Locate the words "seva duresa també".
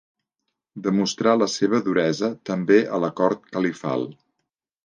1.57-2.81